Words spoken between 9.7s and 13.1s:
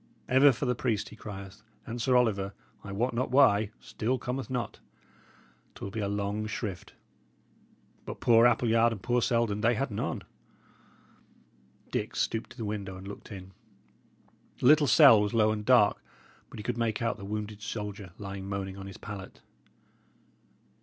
had none." Dick stooped to the window and